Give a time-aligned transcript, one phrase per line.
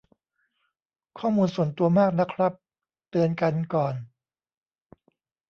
[1.19, 2.53] ข้อมูลส่วนตัวมากนะครับ
[3.09, 3.95] เตือนกันก่อน